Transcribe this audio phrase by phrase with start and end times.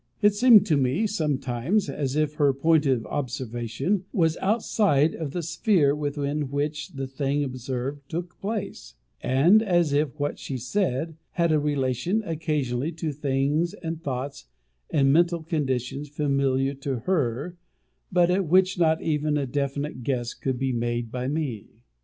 [0.19, 5.43] It seemed to me, sometimes, as if her point of observation was outside of the
[5.43, 11.51] sphere within which the thing observed took place; and as if what she said, had
[11.51, 14.45] a relation, occasionally, to things and thoughts
[14.89, 17.55] and mental conditions familiar to her,
[18.11, 21.83] but at which not even a definite guess could be made by me.